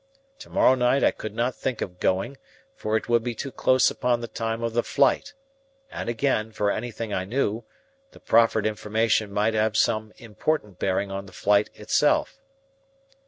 To 0.39 0.49
morrow 0.49 0.73
night 0.73 1.03
I 1.03 1.11
could 1.11 1.35
not 1.35 1.53
think 1.53 1.79
of 1.79 1.99
going, 1.99 2.37
for 2.75 2.97
it 2.97 3.07
would 3.07 3.23
be 3.23 3.35
too 3.35 3.51
close 3.51 3.91
upon 3.91 4.19
the 4.19 4.27
time 4.27 4.63
of 4.63 4.73
the 4.73 4.81
flight. 4.81 5.35
And 5.91 6.09
again, 6.09 6.51
for 6.51 6.71
anything 6.71 7.13
I 7.13 7.23
knew, 7.23 7.65
the 8.09 8.19
proffered 8.19 8.65
information 8.65 9.31
might 9.31 9.53
have 9.53 9.77
some 9.77 10.11
important 10.17 10.79
bearing 10.79 11.11
on 11.11 11.27
the 11.27 11.31
flight 11.31 11.69
itself. 11.75 12.39